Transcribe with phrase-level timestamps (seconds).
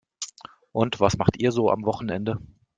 [0.71, 2.39] Und was macht ihr so am Wochenende?